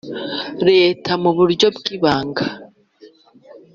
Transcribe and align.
Leta 0.69 1.11
mu 1.23 1.31
buryo 1.37 1.67
bw 1.75 1.85
ibanga 1.95 2.45